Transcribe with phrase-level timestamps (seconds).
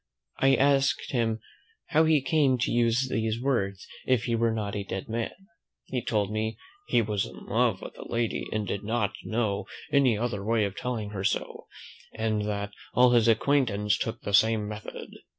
[0.39, 1.41] I asked him,
[1.89, 5.29] "how he came to use these words, if he were not a dead man?"
[5.85, 10.17] He told me, "he was in love with the lady, and did not know any
[10.17, 11.67] other way of telling her so;
[12.15, 15.11] and that all his acquaintance took the same method."